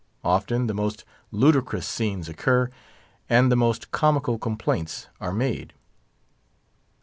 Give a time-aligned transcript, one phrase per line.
[0.23, 2.71] Often, the most ludicrous scenes occur,
[3.29, 5.73] and the most comical complaints are made.